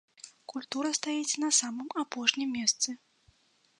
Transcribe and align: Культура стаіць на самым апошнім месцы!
Культура 0.53 0.89
стаіць 0.99 1.39
на 1.45 1.49
самым 1.59 1.93
апошнім 2.05 2.49
месцы! 2.59 2.89